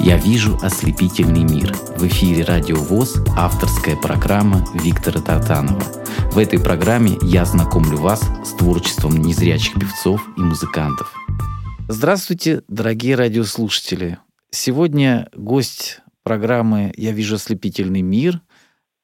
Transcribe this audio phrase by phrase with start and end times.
[0.00, 1.74] Я вижу ослепительный мир.
[1.96, 5.82] В эфире Радио ВОЗ авторская программа Виктора Тартанова.
[6.30, 11.12] В этой программе я знакомлю вас с творчеством незрячих певцов и музыкантов.
[11.88, 14.18] Здравствуйте, дорогие радиослушатели.
[14.50, 18.40] Сегодня гость программы «Я вижу ослепительный мир»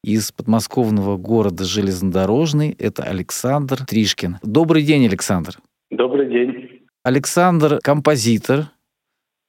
[0.01, 2.71] из подмосковного города Железнодорожный.
[2.79, 4.37] Это Александр Тришкин.
[4.43, 5.57] Добрый день, Александр.
[5.91, 6.87] Добрый день.
[7.03, 8.71] Александр– композитор,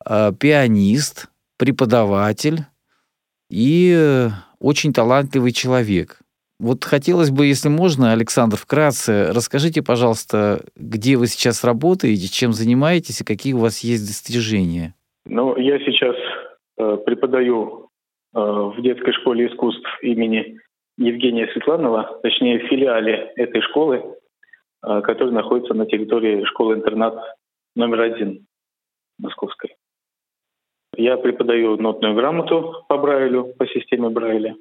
[0.04, 1.28] э, пианист,
[1.58, 2.60] преподаватель
[3.50, 4.28] и э,
[4.60, 6.20] очень талантливый человек.
[6.58, 13.20] Вот хотелось бы, если можно, Александр, вкратце расскажите, пожалуйста, где вы сейчас работаете, чем занимаетесь
[13.20, 14.94] и какие у вас есть достижения.
[15.26, 16.16] Ну, я сейчас
[16.78, 17.90] э, преподаю
[18.34, 20.58] э, в детской школе искусств имени
[20.96, 24.02] Евгения Светланова, точнее в филиале этой школы,
[24.82, 27.18] э, которая находится на территории школы-интернат
[27.74, 28.46] номер один
[29.18, 29.76] московской.
[30.96, 34.56] Я преподаю нотную грамоту по Брайлю, по системе Брайля.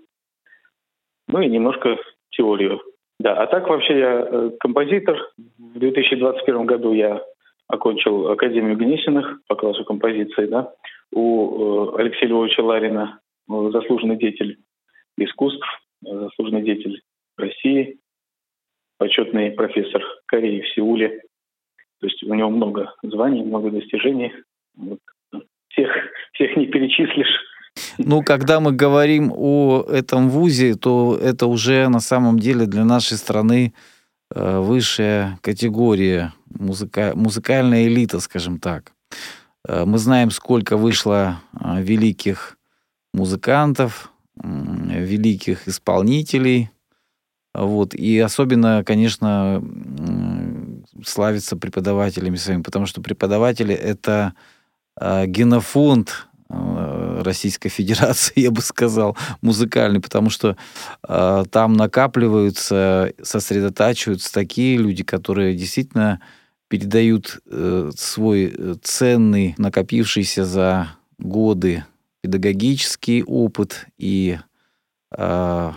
[1.28, 1.98] Ну и немножко
[2.32, 2.82] теорию.
[3.20, 5.18] Да, а так вообще я э, композитор.
[5.58, 7.24] В 2021 году я
[7.68, 10.74] окончил Академию Гнесиных по классу композиции, да,
[11.14, 14.58] у э, Алексея Львовича Ларина, э, заслуженный деятель
[15.18, 15.66] искусств,
[16.02, 17.02] заслуженный деятель
[17.38, 17.98] России,
[18.98, 21.22] почетный профессор Кореи в Сеуле.
[22.02, 24.34] То есть у него много званий, много достижений.
[24.76, 25.00] Вот
[25.76, 25.90] всех,
[26.34, 27.28] всех не перечислишь.
[27.98, 33.18] Ну, когда мы говорим о этом вузе, то это уже на самом деле для нашей
[33.18, 33.74] страны
[34.34, 38.94] э, высшая категория, музыка, музыкальная элита, скажем так.
[39.68, 42.58] Э, мы знаем, сколько вышло э, великих
[43.14, 46.70] музыкантов, великих исполнителей.
[47.54, 47.94] Вот.
[47.94, 49.64] И особенно, конечно,
[51.06, 54.34] славится преподавателями своими, потому что преподаватели— это
[55.00, 60.56] генофонд а, Российской Федерации, я бы сказал, музыкальный, потому что
[61.08, 66.22] э, там накапливаются, сосредотачиваются такие люди, которые действительно
[66.68, 71.86] передают э, свой э, ценный, накопившийся за годы
[72.22, 74.38] педагогический опыт и
[75.16, 75.72] э,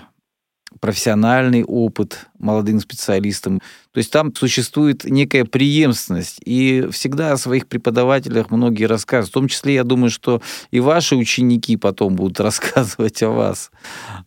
[0.80, 3.60] профессиональный опыт молодым специалистам.
[3.92, 6.40] То есть там существует некая преемственность.
[6.44, 9.30] И всегда о своих преподавателях многие рассказывают.
[9.30, 10.40] В том числе, я думаю, что
[10.70, 13.70] и ваши ученики потом будут рассказывать о вас.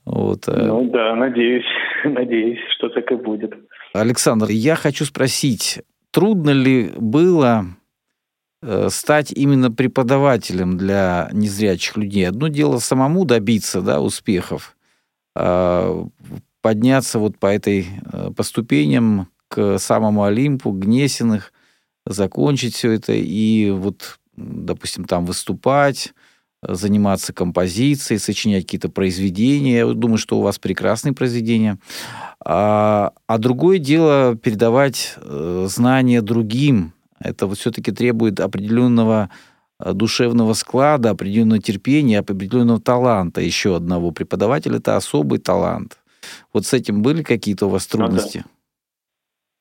[0.06, 0.48] Вот.
[0.48, 0.66] Э.
[0.68, 1.66] Ну да, надеюсь,
[2.06, 3.54] надеюсь, что так и будет.
[3.94, 5.82] Александр, я хочу спросить,
[6.12, 7.66] трудно ли было
[8.62, 12.28] э, стать именно преподавателем для незрячих людей?
[12.28, 14.76] Одно дело самому добиться да, успехов,
[16.62, 21.52] подняться вот по этой, э, по ступеням к самому Олимпу, Гнесиных,
[22.06, 26.14] закончить все это и вот, допустим, там выступать,
[26.62, 29.80] заниматься композицией, сочинять какие-то произведения.
[29.80, 31.80] Я думаю, что у вас прекрасные произведения.
[32.44, 36.94] А, а другое дело передавать э, знания другим.
[37.20, 39.51] Это вот все-таки требует определенного Э,
[39.94, 44.78] душевного склада, определенного терпения, определенного таланта еще одного преподавателя.
[44.78, 45.98] Это особый талант.
[46.54, 48.44] Вот с этим были какие-то у вас трудности?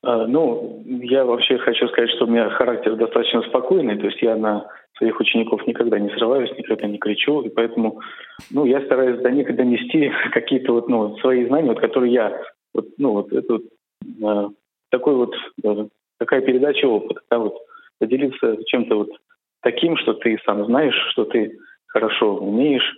[0.03, 0.23] Ну, да.
[0.23, 4.37] а, ну, я вообще хочу сказать, что у меня характер достаточно спокойный, то есть я
[4.37, 4.67] на
[5.01, 8.01] своих учеников никогда не срываюсь, никогда не кричу, и поэтому,
[8.51, 12.43] ну, я стараюсь до них донести какие-то вот, ну, свои знания, вот, которые я,
[12.75, 13.63] вот, ну, вот, это вот,
[14.23, 14.49] э,
[14.91, 15.87] такой вот, э,
[16.19, 17.55] такая передача опыта, да, вот,
[17.99, 19.11] поделиться чем-то вот
[19.63, 22.95] таким, что ты сам знаешь, что ты хорошо умеешь,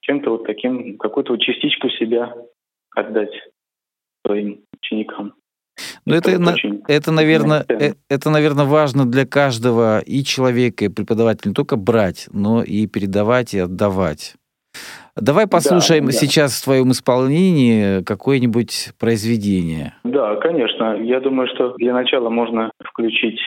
[0.00, 2.34] чем-то вот таким, какую-то вот частичку себя
[2.94, 3.32] отдать
[4.26, 5.34] своим ученикам.
[6.04, 6.54] Ну, это, это,
[6.88, 12.28] это, наверное, это, это, наверное, важно для каждого и человека, и преподавателя не только брать,
[12.32, 14.34] но и передавать, и отдавать.
[15.14, 16.56] Давай послушаем да, сейчас да.
[16.56, 19.94] в твоем исполнении какое-нибудь произведение.
[20.04, 20.96] Да, конечно.
[21.02, 23.40] Я думаю, что для начала можно включить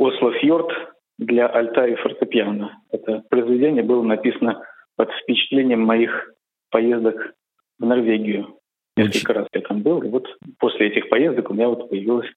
[0.00, 0.70] Осло Фьорд
[1.18, 2.80] для альта и фортепиано.
[2.90, 4.64] Это произведение было написано
[4.96, 6.32] под впечатлением моих
[6.70, 7.34] поездок
[7.78, 8.56] в Норвегию.
[8.96, 10.26] Несколько раз я там был, и вот
[10.58, 12.28] после этих поездок у меня вот появилось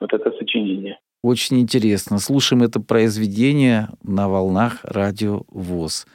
[0.00, 0.98] вот это сочинение.
[1.22, 2.18] Очень интересно.
[2.18, 6.06] Слушаем это произведение на волнах радио ВОЗ.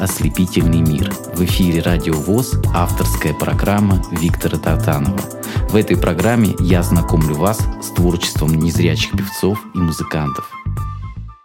[0.00, 1.10] Ослепительный мир.
[1.34, 5.20] В эфире Радио ВОЗ авторская программа Виктора Татанова.
[5.68, 10.50] В этой программе я знакомлю вас с творчеством незрячих певцов и музыкантов.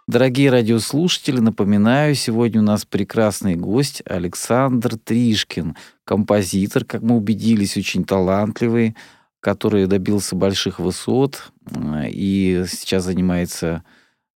[0.06, 8.04] Дорогие радиослушатели, напоминаю, сегодня у нас прекрасный гость Александр Тришкин, композитор, как мы убедились, очень
[8.04, 8.94] талантливый,
[9.40, 13.82] который добился больших высот э, и сейчас занимается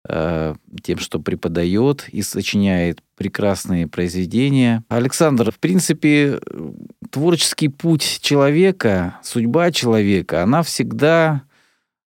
[0.08, 4.84] э, тем, что преподает и сочиняет прекрасные произведения.
[4.88, 6.40] Александр, в принципе,
[7.10, 11.42] творческий путь человека, судьба человека, она всегда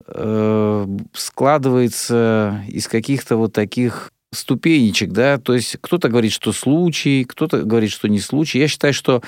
[0.06, 7.62] э, складывается из каких-то вот таких ступенечек, да, то есть кто-то говорит, что случай, кто-то
[7.62, 8.58] говорит, что не случай.
[8.58, 9.22] Я считаю, что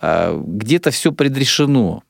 [0.00, 2.02] э, где-то все предрешено.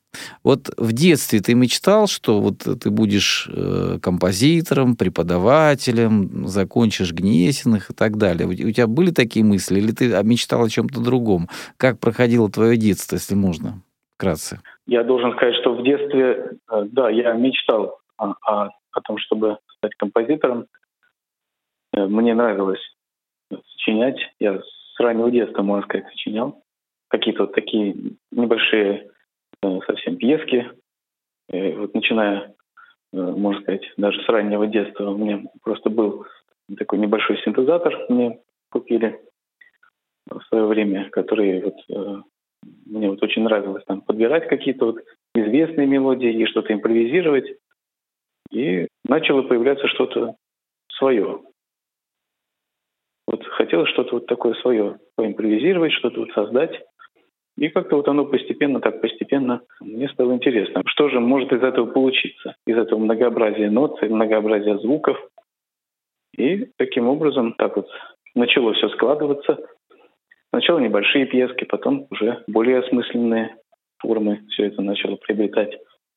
[0.43, 7.95] Вот в детстве ты мечтал, что вот ты будешь э, композитором, преподавателем, закончишь Гнесиных и
[7.95, 8.49] так далее.
[8.49, 11.49] У, тебя были такие мысли, или ты мечтал о чем-то другом?
[11.77, 13.83] Как проходило твое детство, если можно,
[14.17, 14.61] вкратце?
[14.87, 19.59] Я должен сказать, что в детстве, э, да, я мечтал о, о, о том, чтобы
[19.77, 20.67] стать композитором.
[21.93, 22.81] Э, мне нравилось
[23.77, 24.19] сочинять.
[24.39, 26.63] Я с раннего детства, можно сказать, сочинял.
[27.09, 27.97] Какие-то вот такие
[28.31, 29.11] небольшие
[29.63, 30.71] совсем пьески.
[31.51, 32.55] И вот начиная,
[33.13, 36.27] э, можно сказать, даже с раннего детства у меня просто был
[36.79, 38.39] такой небольшой синтезатор мне
[38.71, 39.21] купили
[40.31, 42.25] в свое время, который вот
[42.87, 47.47] мне вот очень нравилось там подбирать какие-то вот известные мелодии и что-то импровизировать.
[48.51, 50.35] И начало появляться что-то
[50.93, 51.41] свое.
[53.27, 56.83] Вот хотелось что-то вот такое свое поимпровизировать, что-то вот создать.
[57.61, 61.85] И как-то вот оно постепенно, так постепенно мне стало интересно, что же может из этого
[61.85, 65.19] получиться, из этого многообразия нот, многообразия звуков.
[66.39, 67.87] И таким образом так вот
[68.35, 69.59] начало все складываться.
[70.49, 73.57] Сначала небольшие пьески, потом уже более осмысленные
[73.99, 75.77] формы все это начало приобретать.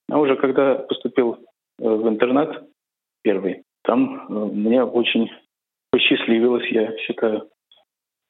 [0.10, 1.40] А уже когда поступил э,
[1.84, 2.64] в интернат
[3.22, 5.30] первый, там э, мне очень
[5.92, 7.50] посчастливилось, я считаю,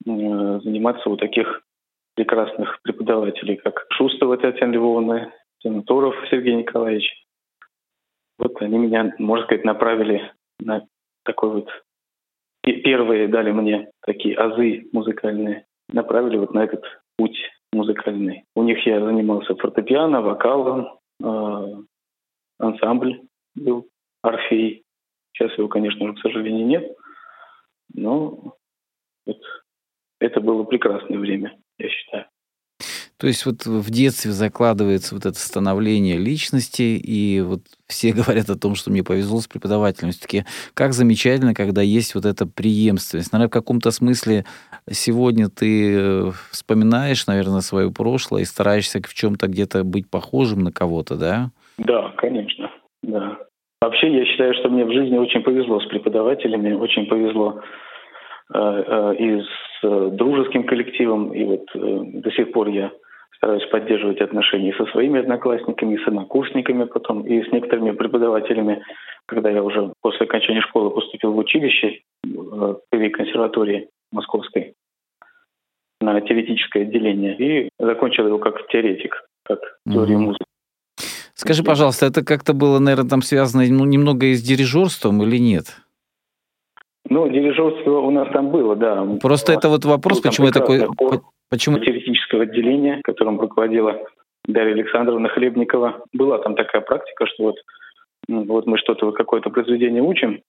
[0.08, 1.62] э, заниматься у таких
[2.16, 7.12] прекрасных преподавателей, как Шустова Татьяна Львовна, Тиматуров Сергей Николаевич.
[8.38, 10.86] Вот они меня, можно сказать, направили на
[11.24, 11.70] такой вот...
[12.66, 16.84] И первые дали мне такие азы музыкальные, направили вот на этот
[17.18, 17.38] путь
[17.74, 18.46] музыкальный.
[18.56, 21.84] У них я занимался фортепиано, вокалом, э,
[22.60, 23.22] ансамбль
[23.56, 23.90] был,
[24.22, 24.84] Орфей.
[25.34, 26.96] Сейчас его, конечно же, к сожалению, нет.
[27.94, 28.56] Но
[29.26, 29.40] вот
[30.20, 32.26] это было прекрасное время, я считаю.
[33.18, 38.60] То есть вот в детстве закладывается вот это становление личности, и вот все говорят о
[38.60, 40.12] том, что мне повезло с преподавателем.
[40.12, 43.32] Все-таки как замечательно, когда есть вот эта преемственность.
[43.32, 44.44] Наверное, в каком-то смысле
[44.92, 50.72] сегодня ты э, вспоминаешь, наверное, свое прошлое и стараешься в чем-то где-то быть похожим на
[50.72, 51.52] кого-то, да?
[51.78, 52.72] Да, конечно,
[53.04, 53.38] да.
[53.82, 57.62] Вообще, я считаю, что мне в жизни очень повезло с преподавателями, очень повезло
[58.52, 61.80] и с э, дружеским коллективом, и вот э,
[62.22, 62.92] до сих пор я
[63.38, 68.84] стараюсь поддерживать отношения со своими одноклассниками, с однокурсниками потом, и с некоторыми преподавателями,
[69.26, 74.74] когда я уже после окончания школы поступил в училище в консерватории московской
[76.02, 79.60] на теоретическое отделение и закончил его как теоретик, как
[79.90, 80.46] теорию музыки.
[81.34, 85.78] Скажи, пожалуйста, это как-то было, наверное, там связано ну, немного и с дирижерством или нет?
[87.10, 89.06] Ну, дирижерство у нас там было, да.
[89.22, 90.88] Просто это вот вопрос, ну, почему я такой...
[91.50, 91.78] Почему?
[91.78, 94.02] Теоретического отделения, которым руководила
[94.46, 96.04] Дарья Александровна Хлебникова.
[96.14, 97.56] Была там такая практика, что вот,
[98.28, 100.42] ну, вот мы что-то, какое-то произведение учим,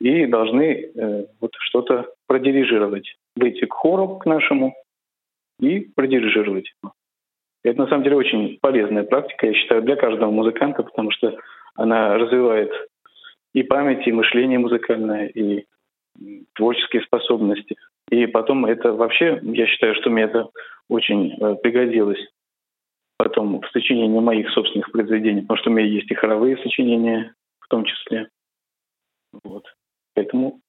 [0.00, 3.14] и должны э, вот что-то продирижировать.
[3.36, 4.74] Выйти к хору, к нашему,
[5.60, 6.72] и продирижировать.
[7.62, 11.38] Это на самом деле очень полезная практика, я считаю, для каждого музыканта, потому что
[11.76, 12.72] она развивает
[13.54, 15.64] и память, и мышление музыкальное, и
[16.54, 17.76] творческие способности.
[18.10, 20.48] И потом это вообще, я считаю, что мне это
[20.88, 22.20] очень э, пригодилось
[23.16, 27.68] потом в сочинении моих собственных произведений, потому что у меня есть и хоровые сочинения в
[27.68, 28.28] том числе.
[29.42, 29.64] Вот.
[30.14, 30.60] Поэтому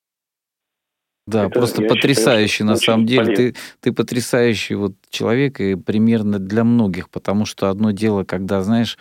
[1.27, 3.35] да, это, просто потрясающий считаю, на самом деле.
[3.35, 8.97] Ты, ты потрясающий вот человек и примерно для многих, потому что одно дело, когда, знаешь,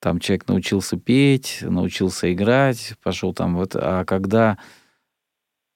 [0.00, 4.58] там человек научился петь, научился играть, пошел там вот, а когда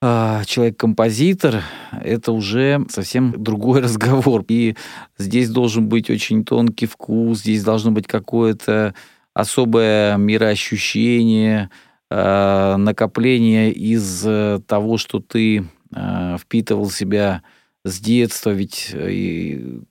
[0.01, 4.43] человек-композитор, это уже совсем другой разговор.
[4.47, 4.75] И
[5.17, 8.95] здесь должен быть очень тонкий вкус, здесь должно быть какое-то
[9.33, 11.69] особое мироощущение,
[12.09, 14.21] э, накопление из
[14.65, 15.65] того, что ты
[15.95, 17.43] э, впитывал себя
[17.83, 19.81] с детства, ведь и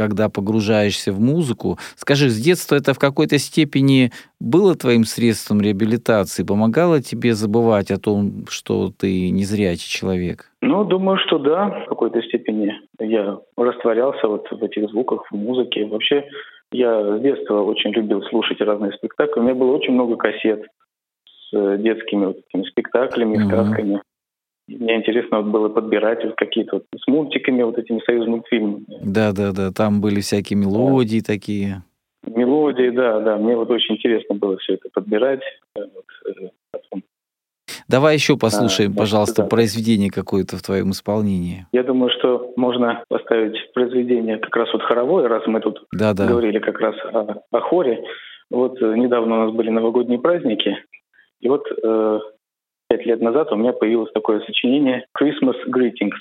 [0.00, 1.76] когда погружаешься в музыку.
[1.96, 6.42] Скажи, с детства это в какой-то степени было твоим средством реабилитации?
[6.42, 10.46] Помогало тебе забывать о том, что ты незрячий человек?
[10.62, 15.84] Ну, думаю, что да, в какой-то степени я растворялся вот в этих звуках, в музыке.
[15.84, 16.24] Вообще,
[16.72, 19.40] я с детства очень любил слушать разные спектакли.
[19.40, 20.64] У меня было очень много кассет
[21.50, 23.48] с детскими вот этими спектаклями, uh-huh.
[23.48, 24.00] сказками.
[24.78, 28.84] Мне интересно вот было подбирать вот какие-то вот с мультиками, вот этими союз мультфильмами.
[29.02, 29.70] Да, да, да.
[29.72, 31.26] Там были всякие мелодии да.
[31.26, 31.82] такие.
[32.26, 33.36] Мелодии, да, да.
[33.36, 35.40] Мне вот очень интересно было все это подбирать.
[35.76, 37.02] Э, вот, э, потом.
[37.88, 39.48] Давай еще послушаем, а, пожалуйста, да.
[39.48, 41.66] произведение какое-то в твоем исполнении.
[41.72, 46.26] Я думаю, что можно поставить произведение как раз вот хоровое, раз мы тут да, да.
[46.26, 48.04] говорили как раз о, о хоре.
[48.50, 50.76] Вот э, недавно у нас были новогодние праздники,
[51.40, 52.20] и вот э,
[52.90, 56.18] пять лет назад у меня появилось такое сочинение «Christmas Greetings»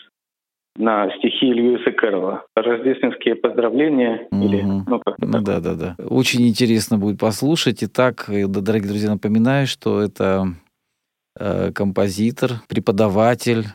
[0.77, 2.45] на стихи Льюиса Кэрролла.
[2.55, 4.45] Рождественские поздравления угу.
[4.45, 5.95] или ну ну, да, да, да.
[6.05, 7.83] Очень интересно будет послушать.
[7.83, 10.45] Итак, э, дорогие друзья, напоминаю, что это
[11.37, 13.65] э, композитор, преподаватель,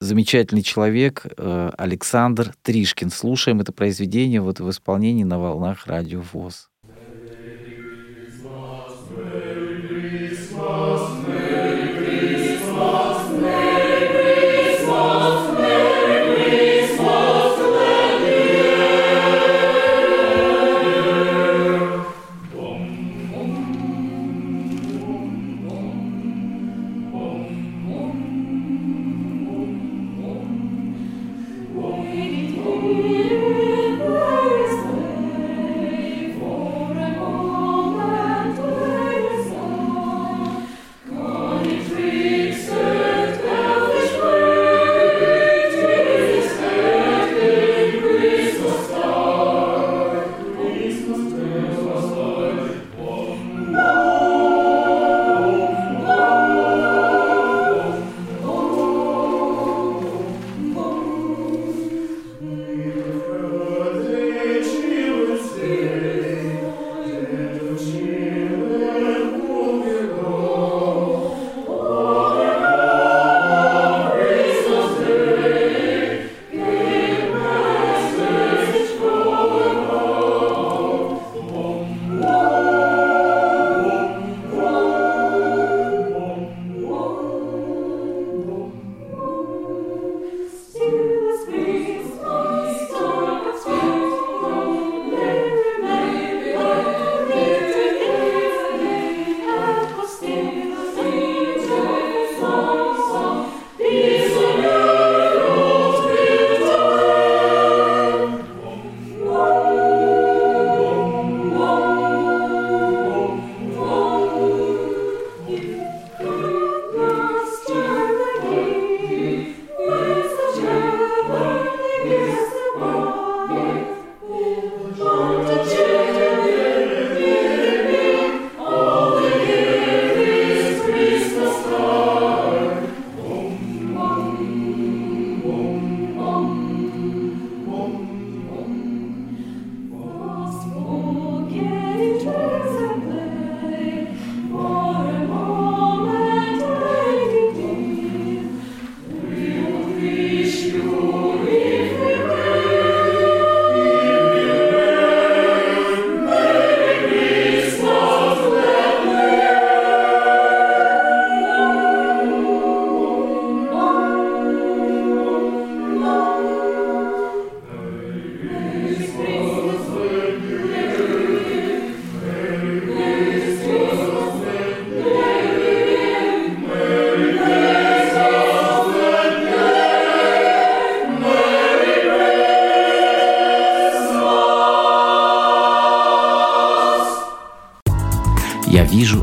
[0.00, 3.10] замечательный человек э, Александр Тришкин.
[3.10, 6.68] Слушаем это произведение вот в исполнении на волнах радио ВОЗ.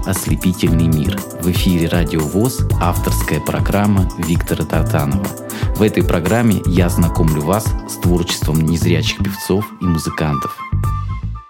[0.05, 1.17] «Ослепительный мир».
[1.41, 5.27] В эфире «Радио ВОЗ» авторская программа Виктора Татанова.
[5.75, 10.57] В этой программе я знакомлю вас с творчеством незрячих певцов и музыкантов.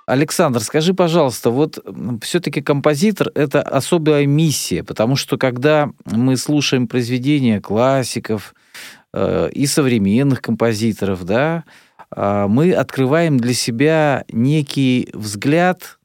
[0.07, 1.77] Александр, скажи, пожалуйста, вот
[2.23, 8.55] все-таки композитор— это особая миссия, потому что когда мы слушаем произведения классиков
[9.13, 11.65] э, и современных композиторов, да,
[12.15, 15.99] э, мы открываем для себя некий взгляд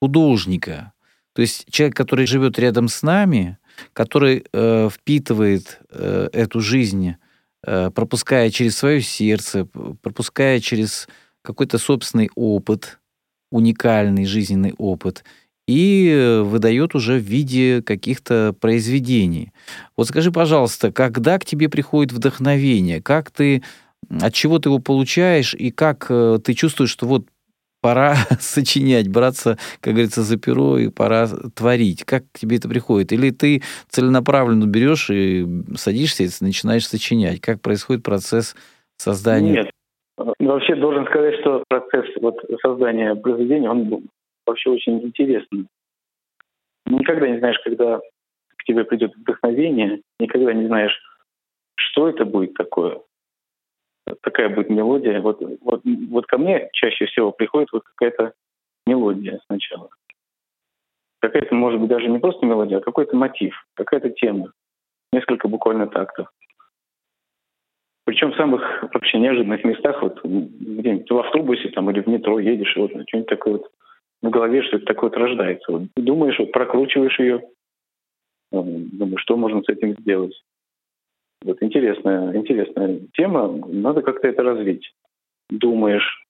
[0.00, 0.92] художника,
[1.36, 3.58] то есть человек, который живет рядом с нами,
[3.92, 7.16] который э, впитывает э, эту жизнь
[7.62, 9.66] э, пропуская через свое сердце,
[10.00, 11.06] пропуская через
[11.42, 13.00] какой-то собственный опыт,
[13.50, 15.24] уникальный жизненный опыт,
[15.68, 19.52] и выдает уже в виде каких-то произведений.
[19.94, 23.62] Вот скажи, пожалуйста, когда к тебе приходит вдохновение, как ты,
[24.08, 27.26] от чего ты его получаешь, и как э, ты чувствуешь, что вот
[27.86, 32.04] пора сочинять, браться, как говорится, за перо и пора творить.
[32.04, 33.12] Как к тебе это приходит?
[33.12, 35.46] Или ты целенаправленно берешь и
[35.76, 37.40] садишься и начинаешь сочинять?
[37.40, 38.56] Как происходит процесс
[38.96, 39.52] создания?
[39.52, 39.70] Нет.
[40.40, 44.08] Вообще должен сказать, что процесс вот создания произведения, он
[44.44, 45.66] вообще очень интересный.
[46.86, 50.98] Никогда не знаешь, когда к тебе придет вдохновение, никогда не знаешь,
[51.76, 52.98] что это будет такое
[54.22, 55.20] такая будет мелодия.
[55.20, 58.32] Вот, вот, вот ко мне чаще всего приходит вот какая-то
[58.86, 59.88] мелодия сначала.
[61.20, 64.52] Какая-то, может быть, даже не просто мелодия, а какой-то мотив, какая-то тема.
[65.12, 66.28] Несколько буквально тактов.
[68.04, 72.76] Причем в самых вообще неожиданных местах, вот где-нибудь в автобусе там, или в метро едешь,
[72.76, 73.70] и вот что-нибудь такое вот
[74.22, 75.72] в голове что-то такое вот рождается.
[75.72, 77.42] Вот, думаешь, вот прокручиваешь ее,
[78.52, 80.40] думаешь, что можно с этим сделать.
[81.46, 83.46] Вот интересная, интересная тема.
[83.68, 84.92] Надо как-то это развить.
[85.48, 86.26] Думаешь,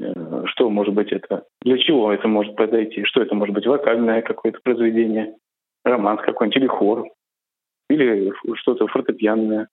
[0.00, 4.22] э, что может быть это, для чего это может подойти, что это может быть вокальное
[4.22, 5.36] какое-то произведение,
[5.84, 7.06] романс какой-нибудь или хор,
[7.90, 9.68] или что-то фортепианное,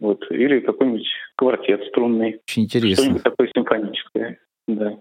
[0.00, 1.06] вот, или какой-нибудь
[1.36, 2.40] квартет струнный.
[2.48, 3.04] Очень интересно.
[3.04, 4.98] Что-нибудь такое симфоническое, да.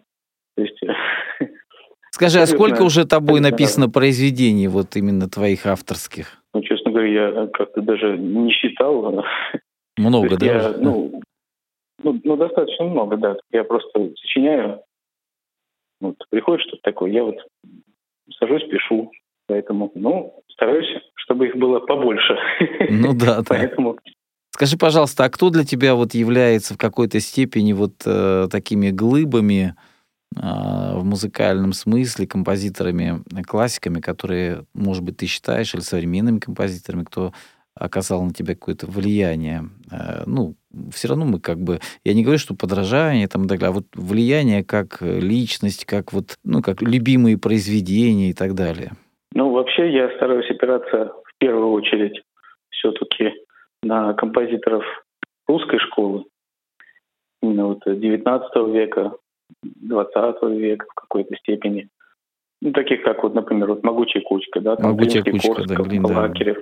[0.58, 0.82] То есть
[2.12, 6.42] Скажи, а сколько уже тобой написано произведений, вот именно твоих авторских?
[6.54, 6.62] Ну,
[6.96, 9.24] говоря, я как-то даже не считал.
[9.98, 10.46] Много, да?
[10.46, 11.22] Я, ну,
[12.04, 13.38] ну, ну, достаточно много, да.
[13.52, 14.82] Я просто сочиняю.
[16.02, 17.38] Вот, приходит что-то такое, я вот
[18.40, 19.12] сажусь, пишу.
[19.48, 22.38] Поэтому, ну, стараюсь, чтобы их было побольше.
[22.90, 23.44] Ну да, да.
[23.48, 23.98] Поэтому
[24.56, 29.76] Скажи, пожалуйста, а кто для тебя вот является в какой-то степени вот э, такими глыбами,
[30.36, 37.32] в музыкальном смысле композиторами, э, классиками, которые, может быть, ты считаешь, или современными композиторами, кто
[37.76, 39.64] оказал на тебя какое-то влияние.
[39.92, 40.56] Э, ну,
[40.92, 41.80] все равно мы как бы...
[42.04, 46.14] Я не говорю, что подражание там и так далее, а вот влияние как личность, как
[46.14, 48.92] вот, ну, как любимые произведения и так далее.
[49.34, 52.22] Ну, вообще я стараюсь опираться в первую очередь
[52.70, 53.34] все-таки
[53.84, 54.84] на композиторов
[55.48, 56.26] русской школы,
[57.42, 59.14] именно вот 19 века,
[59.82, 61.90] 20 века в какой-то степени.
[62.62, 66.06] Ну, таких как, вот, например, вот «Могучая кучка», да, там «Могучая кучка», Корсков, да, блин,
[66.06, 66.58] Лакерев,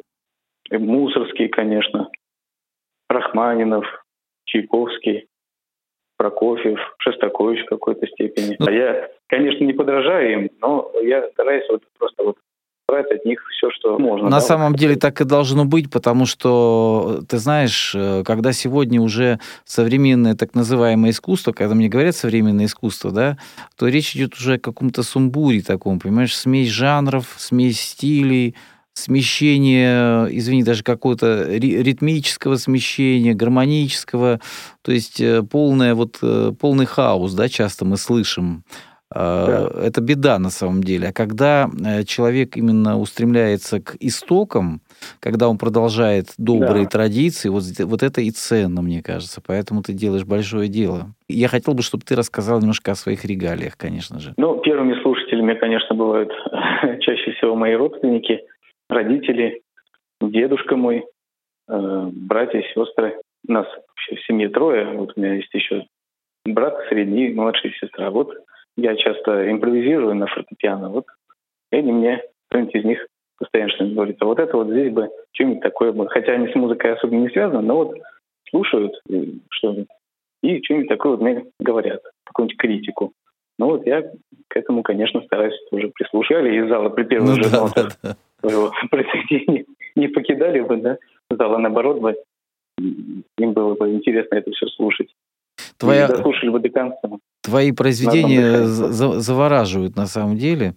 [0.69, 0.79] да.
[0.79, 2.09] Мусорский, конечно,
[3.09, 3.85] Рахманинов,
[4.45, 5.27] Чайковский,
[6.17, 8.55] Прокофьев, Шостакович в какой-то степени.
[8.59, 12.37] Ну, а я, конечно, не подражаю им, но я стараюсь вот просто вот
[12.93, 14.25] брать от них все, что можно.
[14.29, 19.01] На да, самом деле так и должно быть, потому что, ты знаешь, э, когда сегодня
[19.01, 23.37] уже современное так называемое искусство, когда мне говорят современное искусство, да,
[23.77, 28.55] то речь идет уже о каком-то сумбуре таком, понимаешь, смесь жанров, смесь стилей,
[28.93, 34.39] смещение, извини, даже какого-то ритмического смещения, гармонического,
[34.83, 38.63] то есть э, полное, вот, э, полный хаос, да, часто мы слышим.
[39.13, 39.69] Да.
[39.73, 41.09] Э, это беда на самом деле.
[41.09, 44.81] А когда э, человек именно устремляется к истокам,
[45.19, 46.89] когда он продолжает добрые да.
[46.89, 49.41] традиции, вот, вот это и ценно, мне кажется.
[49.45, 51.13] Поэтому ты делаешь большое дело.
[51.27, 54.33] Я хотел бы, чтобы ты рассказал немножко о своих регалиях, конечно же.
[54.37, 56.31] Ну, первыми слушателями, конечно, бывают
[57.01, 58.41] чаще всего мои родственники,
[58.89, 59.61] родители,
[60.21, 61.05] дедушка мой,
[61.69, 63.19] э, братья, сестры.
[63.47, 64.97] У нас вообще в семье трое.
[64.97, 65.85] Вот у меня есть еще
[66.45, 68.09] брат средний, младшая сестра.
[68.09, 68.33] Вот
[68.77, 71.05] я часто импровизирую на фортепиано, вот,
[71.71, 73.07] они мне, кто-нибудь из них
[73.37, 76.55] постоянно что-нибудь говорит, а вот это вот здесь бы что-нибудь такое бы, хотя они с
[76.55, 77.97] музыкой особо не связаны, но вот
[78.49, 78.93] слушают
[79.49, 79.87] что-нибудь
[80.43, 83.13] и что-нибудь такое вот мне говорят, какую-нибудь критику.
[83.57, 86.49] Ну вот я к этому, конечно, стараюсь тоже прислушиваться.
[86.49, 88.15] Из зала при первом ну, же да, да, да.
[88.41, 90.97] своего произведения не покидали бы, да,
[91.29, 92.15] зала наоборот бы,
[92.77, 95.09] им было бы интересно это все слушать.
[95.83, 96.07] Твоя...
[96.07, 97.09] дослушали бы до конца.
[97.41, 100.75] Твои произведения за завораживают на самом деле.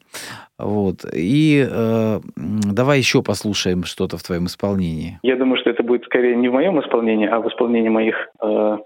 [0.58, 1.04] Вот.
[1.14, 5.18] И э, давай еще послушаем что-то в твоем исполнении.
[5.22, 8.78] Я думаю, что это будет скорее не в моем исполнении, а в исполнении моих э,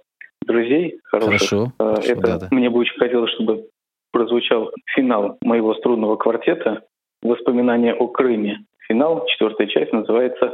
[0.47, 1.31] друзей хороших.
[1.31, 1.73] Хорошо.
[1.79, 2.49] Э, хорошо это да, да.
[2.51, 3.67] мне бы очень хотелось, чтобы
[4.13, 6.83] прозвучал финал моего струнного квартета
[7.23, 8.59] «Воспоминания о Крыме».
[8.89, 10.53] Финал, четвертая часть, называется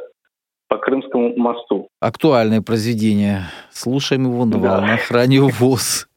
[0.68, 1.88] по Крымскому мосту.
[2.00, 3.42] Актуальное произведение.
[3.70, 4.76] Слушаем его на да.
[4.76, 6.08] волнах радио ВОЗ.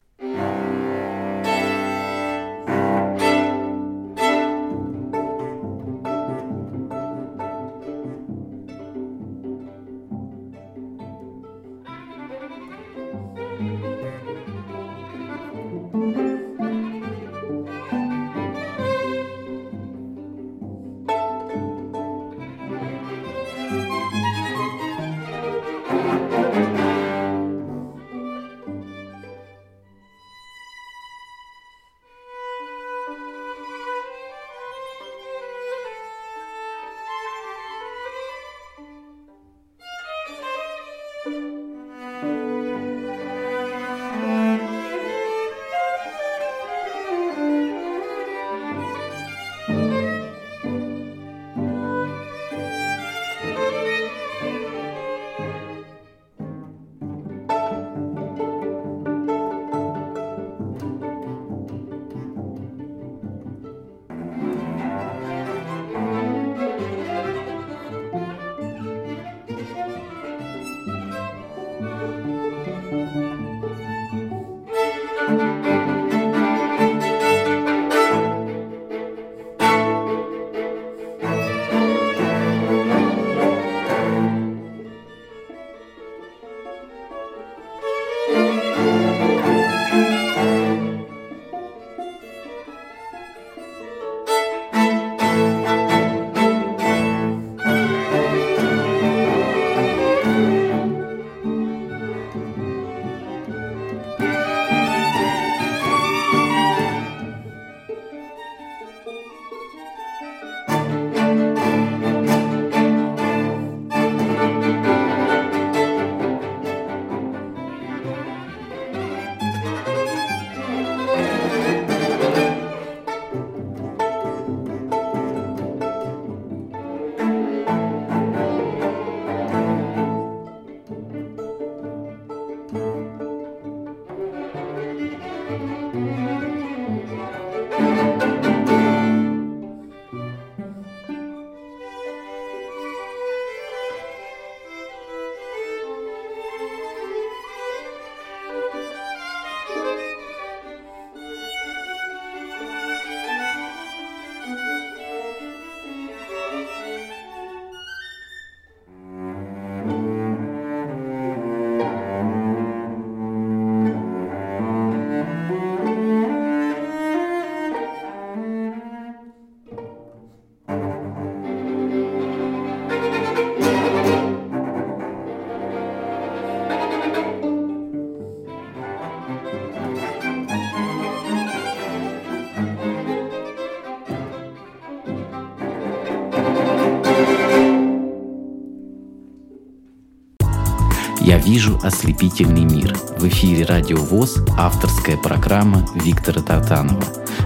[191.50, 192.94] Вижу ослепительный мир».
[193.18, 197.02] В эфире «Радио ВОЗ» авторская программа Виктора Татанова.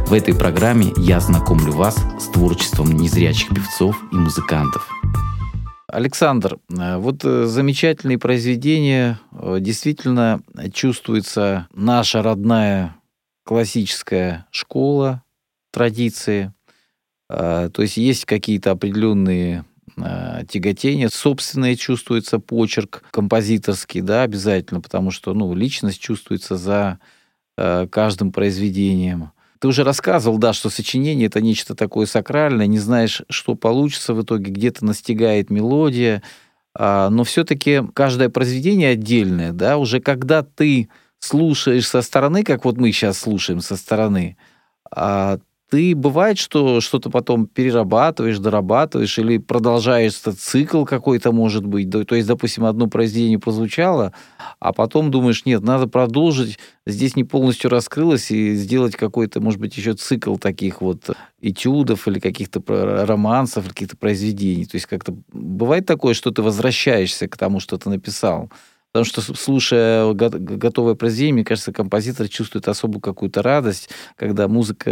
[0.07, 4.87] В этой программе я знакомлю вас с творчеством незрячих певцов и музыкантов.
[5.88, 10.43] Александр, вот э, замечательные произведения, э, действительно
[10.75, 12.97] чувствуется наша родная
[13.47, 15.23] классическая школа,
[15.73, 16.53] традиции.
[17.29, 19.64] То есть есть какие-то определенные
[20.49, 21.09] тяготение.
[21.09, 26.99] Собственное чувствуется почерк композиторский, да, обязательно, потому что, ну, личность чувствуется за
[27.57, 29.31] э, каждым произведением.
[29.59, 34.23] Ты уже рассказывал, да, что сочинение это нечто такое сакральное, не знаешь, что получится в
[34.23, 36.23] итоге, где-то настигает мелодия,
[36.79, 42.77] э, но все-таки каждое произведение отдельное, да, уже когда ты слушаешь со стороны, как вот
[42.77, 44.37] мы сейчас слушаем со стороны,
[44.91, 45.39] а
[45.75, 51.91] ты бывает, что что-то потом перерабатываешь, дорабатываешь или продолжаешь этот цикл какой-то, может быть.
[51.91, 54.13] То есть, допустим, одно произведение прозвучало,
[54.61, 59.77] а потом думаешь, нет, надо продолжить, здесь не полностью раскрылось, и сделать какой-то, может быть,
[59.77, 61.11] еще цикл таких вот
[61.41, 62.63] этюдов или каких-то
[63.05, 64.67] романсов, каких-то произведений.
[64.67, 68.49] То есть как-то бывает такое, что ты возвращаешься к тому, что ты написал.
[68.95, 74.89] Потому что, слушая готовое произведение, мне кажется, композитор чувствует особую какую-то радость, когда музыка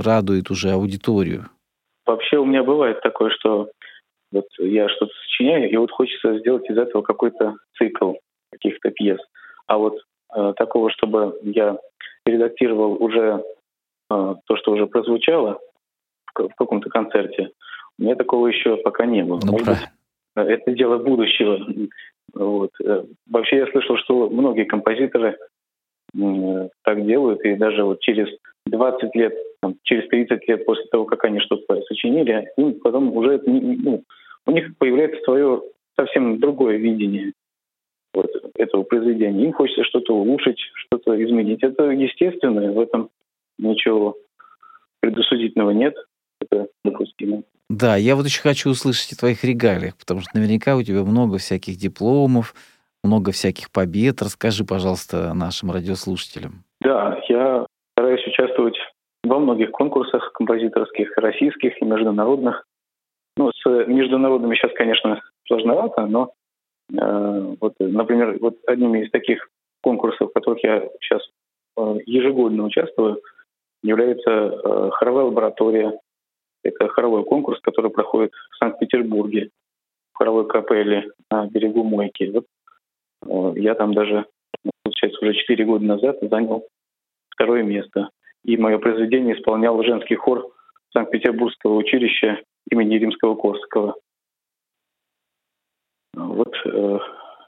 [0.00, 1.46] радует уже аудиторию.
[2.06, 3.68] Вообще у меня бывает такое, что
[4.30, 8.12] вот я что-то сочиняю, и вот хочется сделать из этого какой-то цикл
[8.52, 9.18] каких-то пьес.
[9.66, 9.98] А вот
[10.36, 11.78] э, такого, чтобы я
[12.24, 13.42] редактировал уже
[14.08, 15.58] э, то, что уже прозвучало
[16.32, 17.50] в, в каком-то концерте,
[17.98, 19.40] у меня такого еще пока не было.
[19.42, 19.78] Ну, Может быть,
[20.36, 21.58] это дело будущего.
[22.34, 22.70] Вот.
[22.82, 25.36] Э, вообще я слышал, что многие композиторы
[26.84, 28.28] так делают, и даже вот через
[28.66, 33.40] 20 лет, там, через 30 лет после того, как они что-то сочинили, им потом уже
[33.46, 34.02] ну,
[34.46, 35.62] у них появляется свое
[35.96, 37.32] совсем другое видение
[38.12, 39.44] вот, этого произведения.
[39.44, 41.62] Им хочется что-то улучшить, что-то изменить.
[41.62, 43.10] Это естественно, в этом
[43.58, 44.16] ничего
[45.00, 45.94] предусудительного нет.
[46.42, 47.42] Это допустимо.
[47.68, 51.38] Да, я вот еще хочу услышать о твоих регалиях, потому что наверняка у тебя много
[51.38, 52.54] всяких дипломов,
[53.02, 54.20] много всяких побед.
[54.20, 56.64] Расскажи, пожалуйста, нашим радиослушателям.
[56.80, 58.76] Да, я стараюсь участвовать
[59.24, 62.64] во многих конкурсах композиторских, российских и международных.
[63.36, 66.32] Ну, с международными сейчас, конечно, сложновато, но
[66.90, 69.48] Э, вот, например, вот одними из таких
[69.82, 71.22] конкурсов, в которых я сейчас
[71.78, 73.20] э, ежегодно участвую,
[73.82, 75.98] является э, хоровая лаборатория.
[76.62, 79.50] Это хоровой конкурс, который проходит в Санкт-Петербурге,
[80.12, 82.32] в хоровой капелле на берегу Мойки.
[83.22, 84.26] Вот, я там даже,
[84.84, 86.66] получается, уже 4 года назад занял
[87.30, 88.10] второе место.
[88.44, 90.52] И мое произведение исполнял женский хор
[90.92, 93.94] Санкт-Петербургского училища имени Римского-Корсакова.
[96.14, 96.98] Вот э,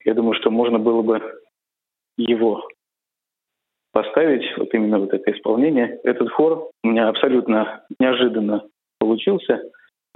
[0.05, 1.21] я думаю, что можно было бы
[2.17, 2.67] его
[3.93, 6.01] поставить, вот именно вот это исполнение.
[6.05, 8.65] Этот хор у меня абсолютно неожиданно
[9.05, 9.63] получился.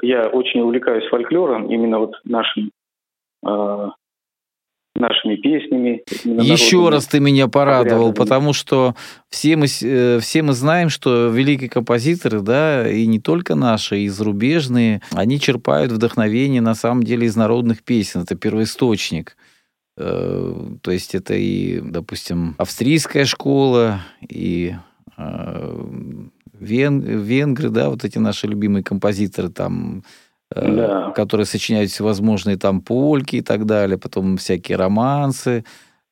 [0.00, 2.70] Я очень увлекаюсь фольклором, именно вот нашим
[3.46, 3.88] э,
[4.98, 6.02] нашими песнями.
[6.24, 8.24] Еще раз ты меня порадовал, обрядами.
[8.24, 8.94] потому что
[9.28, 14.08] все мы, э, все мы знаем, что великие композиторы, да, и не только наши, и
[14.08, 18.22] зарубежные, они черпают вдохновение на самом деле из народных песен.
[18.22, 19.36] Это первоисточник.
[19.96, 24.74] Э, то есть это и, допустим, австрийская школа, и
[25.18, 30.02] вен, венгры, да, вот эти наши любимые композиторы, там
[30.50, 31.10] Э, да.
[31.10, 35.64] которые сочиняют всевозможные там польки и так далее, потом всякие романсы.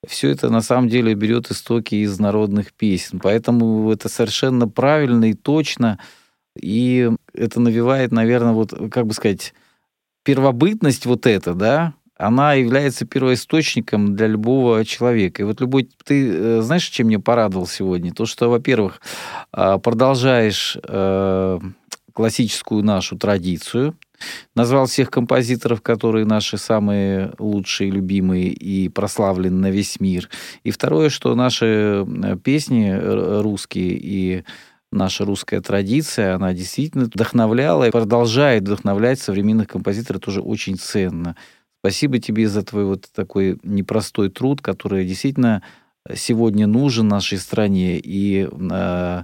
[0.06, 3.18] Все это на самом деле берет истоки из народных песен.
[3.18, 5.98] Поэтому это совершенно правильно и точно.
[6.54, 9.54] И это навевает, наверное, вот, как бы сказать,
[10.22, 15.42] первобытность вот эта, да, она является первоисточником для любого человека.
[15.42, 15.88] И вот любой...
[16.04, 18.12] Ты э, знаешь, чем мне порадовал сегодня?
[18.12, 19.00] То, что, во-первых,
[19.52, 21.58] а, продолжаешь э,
[22.12, 23.96] классическую нашу традицию,
[24.54, 30.30] Назвал всех композиторов, которые наши самые лучшие, любимые и прославлены на весь мир.
[30.64, 32.92] И второе, что наши э, песни
[33.42, 34.44] русские и
[34.90, 41.36] наша русская традиция, она действительно вдохновляла и продолжает вдохновлять современных композиторов тоже очень ценно.
[41.86, 45.62] Спасибо тебе за твой вот такой непростой труд, который действительно
[46.12, 48.00] сегодня нужен нашей стране.
[48.02, 49.20] И э,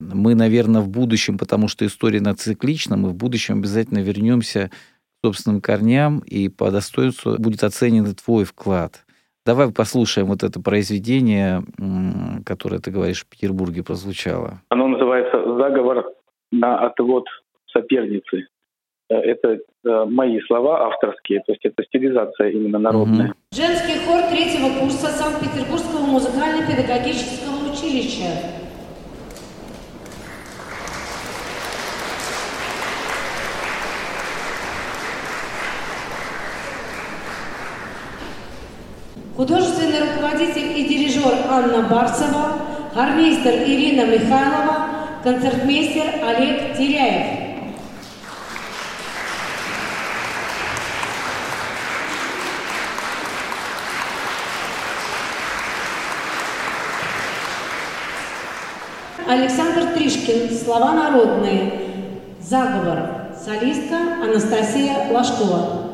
[0.00, 5.60] мы, наверное, в будущем, потому что история нациклична, мы в будущем обязательно вернемся к собственным
[5.60, 9.04] корням, и по достоинству будет оценен твой вклад.
[9.44, 11.62] Давай послушаем вот это произведение,
[12.46, 14.62] которое, ты говоришь, в Петербурге прозвучало.
[14.70, 16.06] Оно называется «Заговор
[16.52, 17.26] на отвод
[17.70, 18.46] соперницы».
[19.12, 23.26] Э, это э, мои слова авторские, то есть это стилизация именно народная.
[23.26, 23.34] Угу.
[23.52, 28.30] Женский хор третьего курса Санкт-Петербургского музыкально-педагогического училища
[39.36, 42.60] художественный руководитель и дирижер Анна Барцева,
[42.94, 44.88] гармейстер Ирина Михайлова,
[45.24, 47.51] концертмейстер Олег Теряев.
[59.28, 60.50] Александр Тришкин.
[60.56, 61.72] Слова народные.
[62.40, 62.98] Заговор.
[63.44, 65.91] Солистка Анастасия Ложкова.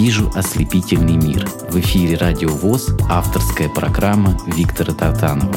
[0.00, 1.46] Вижу ослепительный мир.
[1.68, 5.54] В эфире Радио ВОЗ авторская программа Виктора Татанова.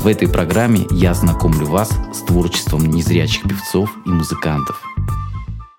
[0.00, 4.84] В этой программе я знакомлю вас с творчеством незрячих певцов и музыкантов.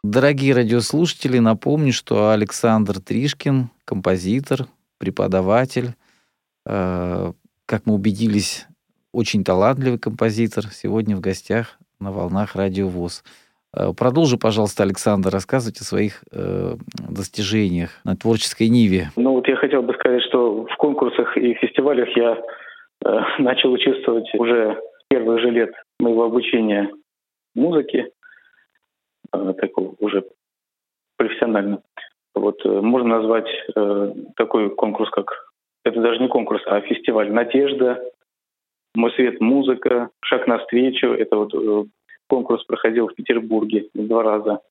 [0.03, 5.93] Дорогие радиослушатели, напомню, что Александр Тришкин, композитор, преподаватель,
[6.65, 7.33] э,
[7.67, 8.65] как мы убедились,
[9.11, 13.23] очень талантливый композитор, сегодня в гостях на волнах Радио ВОЗ.
[13.75, 16.75] Э, продолжи, пожалуйста, Александр, рассказывать о своих э,
[17.09, 19.09] достижениях на творческой ниве.
[19.15, 22.37] Ну вот я хотел бы сказать, что в конкурсах и фестивалях я
[23.05, 26.91] э, начал участвовать уже первых же лет моего обучения
[27.55, 28.11] музыке,
[29.33, 30.23] э, такого уже
[31.17, 31.81] профессионально.
[32.35, 35.31] Вот э, можно назвать э, такой конкурс, как
[35.83, 38.03] это даже не конкурс, а фестиваль «Надежда»,
[38.95, 39.39] «Мой свет.
[39.39, 41.07] Музыка», «Шаг навстречу».
[41.07, 41.85] Это вот э,
[42.27, 44.61] конкурс проходил в Петербурге два раза.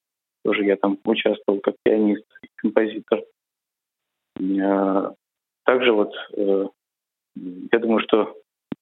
[0.44, 3.22] Тоже я там участвовал как пианист и композитор.
[4.40, 5.10] Э,
[5.64, 6.66] также вот э,
[7.72, 8.36] я думаю, что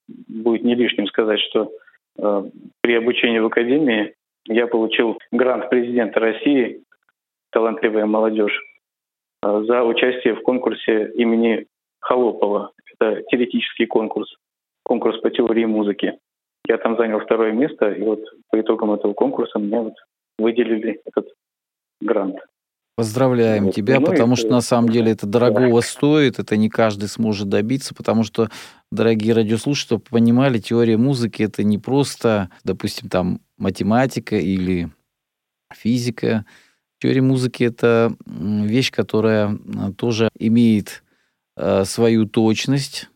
[0.08, 1.70] будет не лишним сказать, что
[2.18, 2.50] э,
[2.82, 4.14] при обучении в академии
[4.46, 6.82] я получил грант президента России
[7.50, 8.60] «Талантливая молодежь»
[9.42, 11.66] за участие в конкурсе имени
[12.00, 12.72] Холопова.
[12.92, 14.34] Это теоретический конкурс,
[14.82, 16.18] конкурс по теории музыки.
[16.66, 19.94] Я там занял второе место, и вот по итогам этого конкурса мне вот
[20.38, 21.28] выделили этот
[22.00, 22.36] грант.
[22.96, 23.74] Поздравляем вот.
[23.74, 25.86] тебя, ну, потому что на самом деле это дорогого да.
[25.86, 28.50] стоит, это не каждый сможет добиться, потому что,
[28.92, 34.90] дорогие радиослушатели, чтобы понимали, теория музыки это не просто, допустим, там математика или
[35.72, 36.46] физика.
[37.00, 39.58] Теория музыки это вещь, которая
[39.98, 41.02] тоже имеет
[41.56, 43.10] э, свою точность,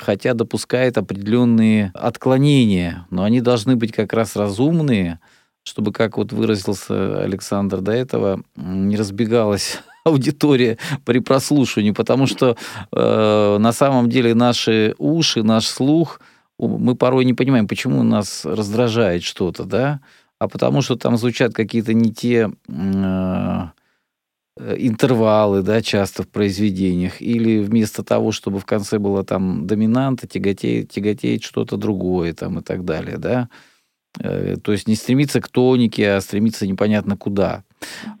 [0.00, 5.20] хотя допускает определенные отклонения, но они должны быть как раз разумные,
[5.64, 12.56] чтобы, как вот выразился Александр до этого, не разбегалась аудитория при прослушивании, потому что
[12.92, 16.20] э, на самом деле наши уши, наш слух,
[16.58, 20.00] мы порой не понимаем, почему нас раздражает что-то, да,
[20.38, 23.68] а потому что там звучат какие-то не те э, Э,
[24.58, 30.90] интервалы, да, часто в произведениях, или вместо того, чтобы в конце было там доминанта, тяготеет,
[30.90, 33.48] тяготеет что-то другое там и так далее, да.
[34.20, 37.64] Э, то есть не стремиться к тонике, а стремиться непонятно куда.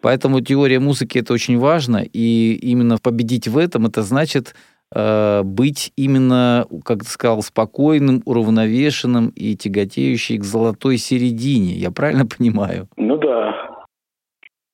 [0.02, 4.54] Поэтому теория музыки это очень важно, и именно победить в этом это значит
[4.92, 11.74] э, быть именно, как ты сказал, спокойным, уравновешенным и тяготеющим к золотой середине.
[11.74, 12.88] Я правильно понимаю?
[12.96, 13.53] Ну да.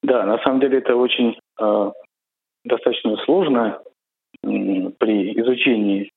[0.03, 1.91] Да, на самом деле это очень э,
[2.65, 3.81] достаточно сложно
[4.43, 4.49] э,
[4.99, 6.11] при изучении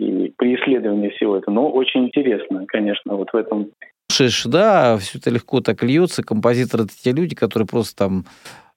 [0.00, 3.70] и при исследовании всего этого, но очень интересно, конечно, вот в этом.
[4.10, 6.22] Слушаешь, да, все это легко так льется.
[6.22, 8.24] Композиторы это те люди, которые просто там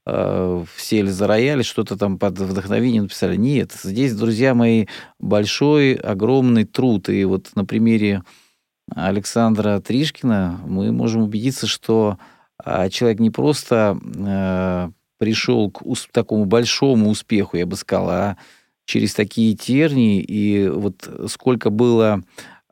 [0.05, 3.35] э, сели за рояль, что-то там под вдохновением написали.
[3.35, 4.85] Нет, здесь, друзья мои,
[5.19, 7.09] большой, огромный труд.
[7.09, 8.21] И вот на примере
[8.93, 12.17] Александра Тришкина мы можем убедиться, что
[12.89, 18.37] человек не просто э, пришел к такому большому успеху, я бы сказал, а
[18.85, 22.23] через такие тернии, и вот сколько было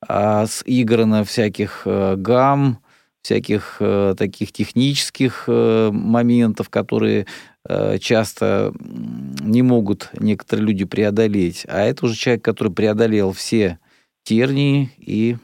[0.06, 2.80] а, сыграно всяких а, гамм,
[3.22, 7.28] всяких а, таких технических а, моментов, которые
[7.68, 11.66] а, часто не могут некоторые люди преодолеть.
[11.68, 13.80] А это уже человек, который преодолел все
[14.24, 15.38] тернии и,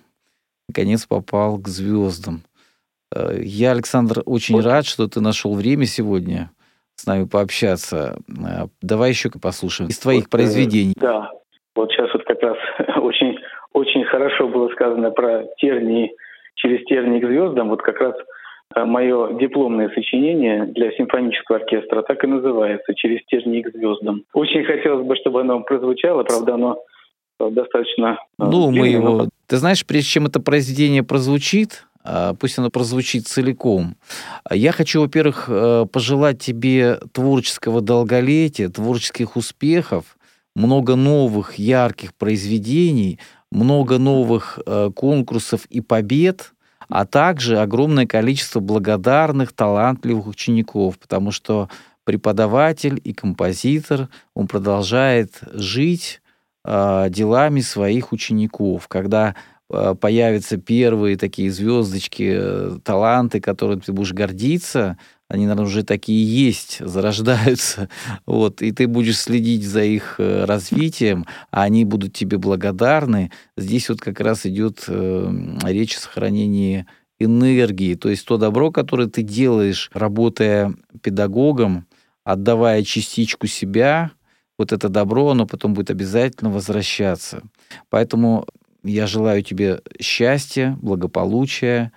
[0.67, 2.43] наконец, попал к звездам.
[3.15, 6.51] Я, Александр, очень рад, что ты нашел время сегодня
[6.97, 8.17] с нами пообщаться.
[8.27, 10.93] Э, давай еще послушаем из твоих вот, э, произведений.
[10.97, 11.31] Э, да,
[11.75, 12.57] вот сейчас вот как раз
[13.01, 13.37] очень,
[13.73, 16.11] очень хорошо было сказано про тернии
[16.55, 17.69] через тернии к звездам.
[17.69, 18.15] Вот как раз
[18.75, 24.23] э, мое дипломное сочинение для симфонического оркестра так и называется «Через тернии к звездам».
[24.33, 26.79] Очень хотелось бы, чтобы оно прозвучало, правда, оно
[27.39, 28.17] достаточно...
[28.39, 29.27] Ну, мы его...
[29.45, 31.86] Ты знаешь, прежде чем это произведение прозвучит,
[32.39, 33.95] пусть оно прозвучит целиком.
[34.51, 40.17] Я хочу, во-первых, э, пожелать тебе творческого долголетия, творческих успехов,
[40.55, 43.19] много новых ярких произведений,
[43.51, 46.53] много новых э, конкурсов и побед,
[46.89, 51.69] а также огромное количество благодарных, талантливых учеников, потому что
[52.05, 56.21] преподаватель и композитор, он продолжает жить
[56.63, 58.87] э, делами своих учеников.
[58.87, 59.35] Когда
[59.69, 64.97] появятся первые такие звездочки, э, таланты, которыми ты будешь гордиться,
[65.27, 67.89] они, наверное, уже такие есть, зарождаются,
[68.25, 73.31] вот, и ты будешь следить за их э, развитием, а они будут тебе благодарны.
[73.57, 75.31] Здесь вот как раз идет э,
[75.65, 76.85] речь о сохранении
[77.19, 81.87] энергии, то есть то добро, которое ты делаешь, работая педагогом,
[82.23, 84.11] отдавая частичку себя,
[84.57, 87.43] вот это добро, оно потом будет обязательно возвращаться.
[87.89, 88.45] Поэтому
[88.83, 91.91] я желаю тебе счастья, благополучия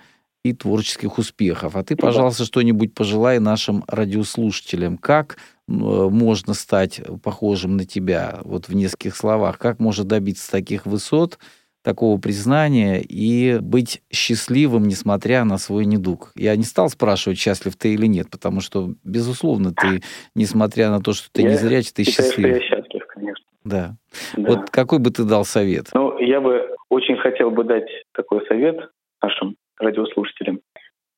[0.45, 1.77] и творческих успехов.
[1.77, 4.97] А ты, пожалуйста, что-нибудь пожелай нашим радиослушателям.
[4.97, 10.87] Как э, можно стать похожим на тебя, вот в нескольких словах, как можно добиться таких
[10.87, 11.39] высот,
[11.83, 16.33] такого признания и быть счастливым, несмотря на свой недуг.
[16.37, 20.03] Я не стал спрашивать, счастлив ты или нет, потому что, безусловно, ты,
[20.35, 22.47] несмотря на то, что ты я не зрячий, ты счастлив.
[22.47, 23.45] Я счастлив, конечно.
[23.65, 23.97] Да.
[24.37, 24.51] да.
[24.51, 25.91] Вот какой бы ты дал совет?
[25.95, 28.91] Ну, я бы очень хотел бы дать такой совет
[29.23, 30.61] нашим радиослушателям,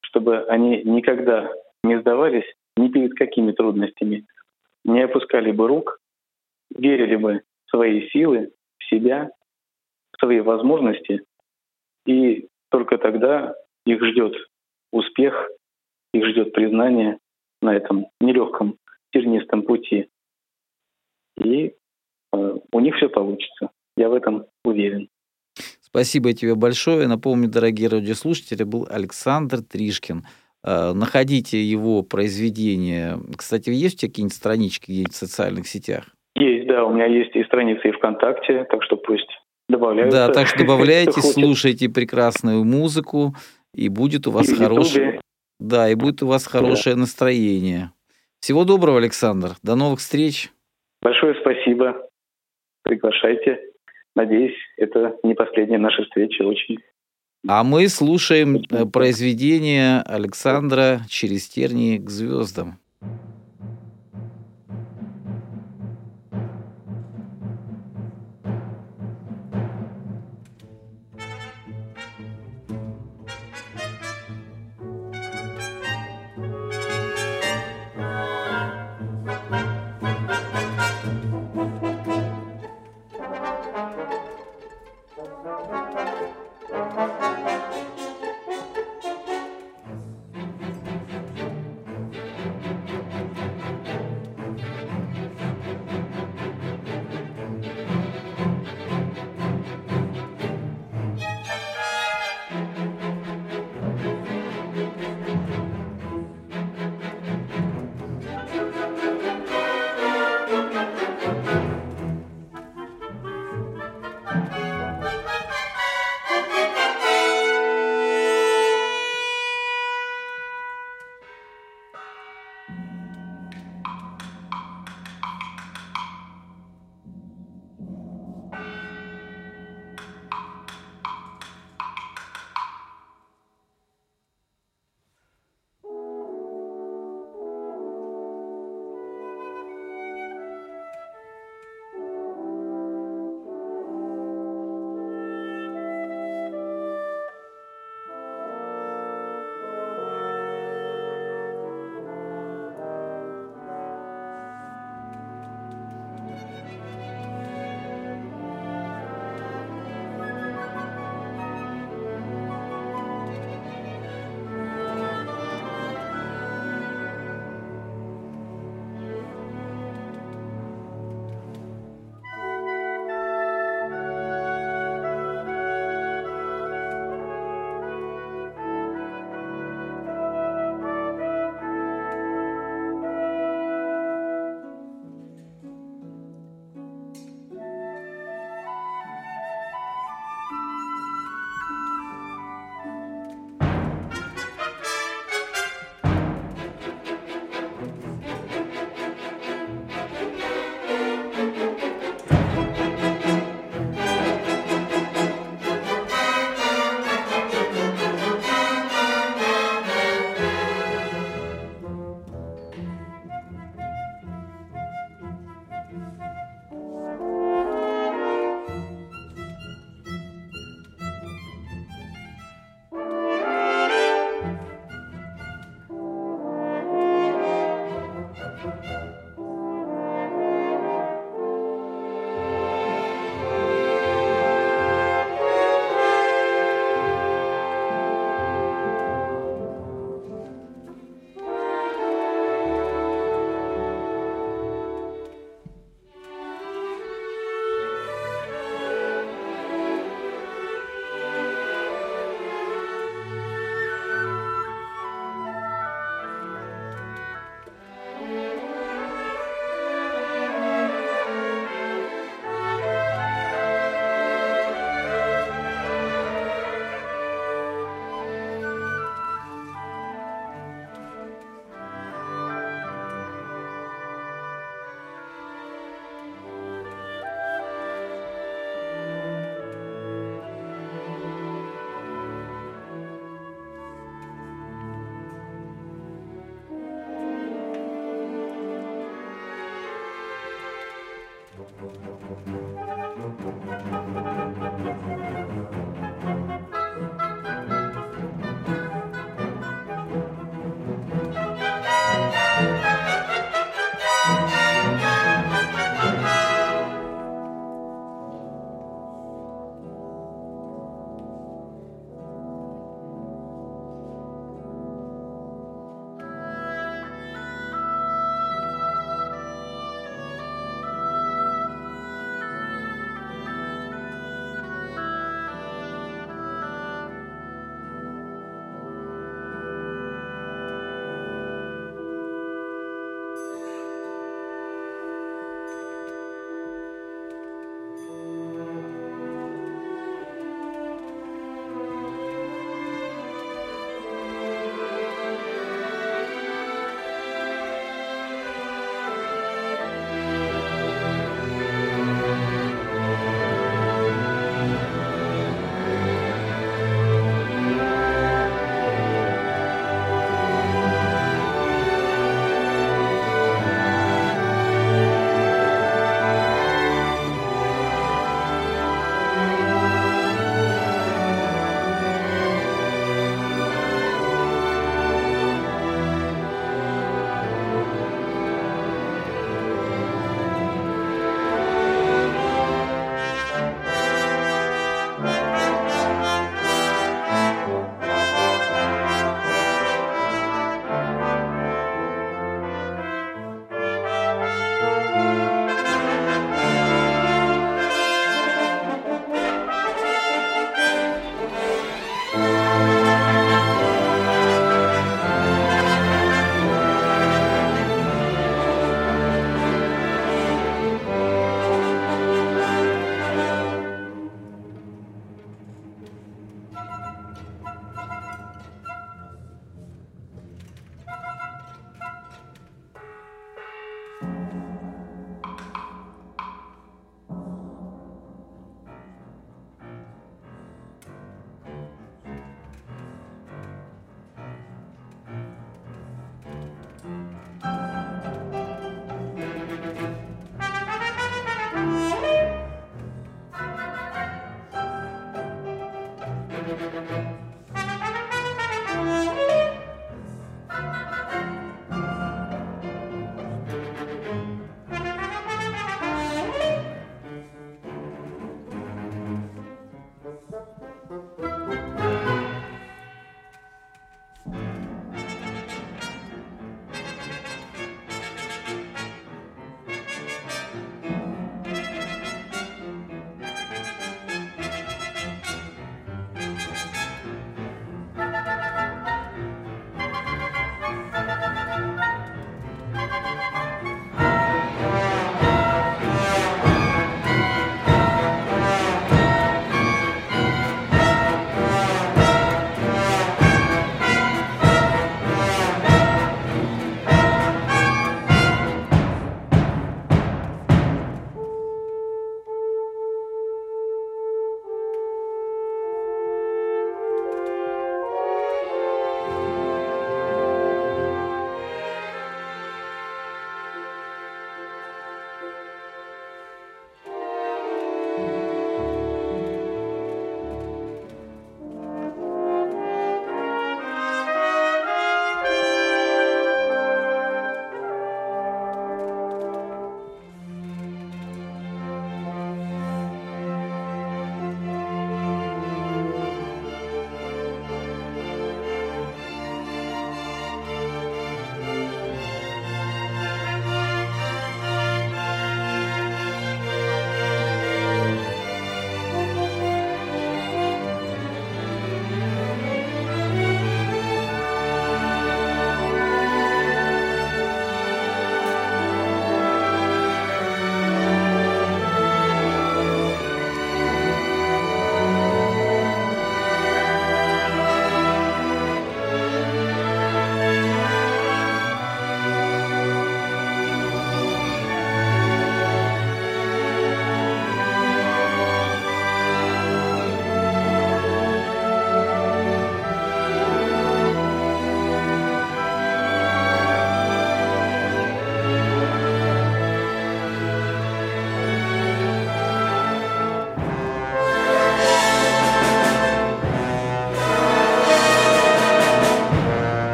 [0.00, 1.50] чтобы они никогда
[1.82, 4.26] не сдавались ни перед какими трудностями,
[4.84, 5.98] не опускали бы рук,
[6.74, 9.30] верили бы в свои силы, в себя,
[10.18, 11.22] свои возможности,
[12.06, 14.34] и только тогда их ждет
[14.92, 15.50] успех,
[16.12, 17.18] их ждет признание
[17.62, 18.76] на этом нелегком
[19.12, 20.08] тернистом пути.
[21.36, 21.74] И
[22.32, 23.70] у них все получится.
[23.96, 25.08] Я в этом уверен.
[25.80, 27.06] Спасибо тебе большое.
[27.06, 30.24] Напомню, дорогие радиослушатели, был Александр Тришкин.
[30.62, 33.18] Э, находите его произведения.
[33.36, 36.04] Кстати, есть у тебя какие-нибудь странички где-нибудь в социальных сетях?
[36.34, 36.84] Есть, да.
[36.84, 39.30] У меня есть и страницы и ВКонтакте, так что пусть
[39.68, 40.26] добавляются.
[40.26, 43.34] Да, так что добавляйте, слушайте прекрасную музыку,
[43.74, 45.20] и будет у вас хорошее...
[45.58, 47.90] Да, и будет у вас хорошее настроение.
[48.40, 49.52] Всего доброго, Александр.
[49.62, 50.50] До новых встреч.
[51.00, 52.06] Большое спасибо.
[52.86, 53.58] Приглашайте.
[54.14, 56.44] Надеюсь, это не последняя наша встреча.
[56.44, 56.78] Очень.
[57.48, 62.78] А мы слушаем э, произведение Александра «Через тернии к звездам».